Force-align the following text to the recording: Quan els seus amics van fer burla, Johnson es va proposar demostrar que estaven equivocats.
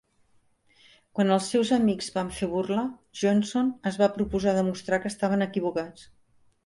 Quan 1.17 1.33
els 1.35 1.49
seus 1.55 1.73
amics 1.77 2.07
van 2.15 2.31
fer 2.37 2.49
burla, 2.53 2.85
Johnson 3.21 3.69
es 3.91 4.01
va 4.03 4.09
proposar 4.17 4.55
demostrar 4.57 5.01
que 5.05 5.13
estaven 5.15 5.47
equivocats. 5.49 6.09